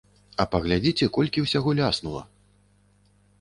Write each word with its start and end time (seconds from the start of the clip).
А 0.43 0.45
паглядзіце, 0.53 1.07
колькі 1.17 1.43
ўсяго 1.45 1.75
ляснула. 1.81 2.23